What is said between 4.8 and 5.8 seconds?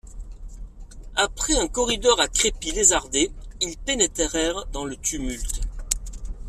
le tumulte.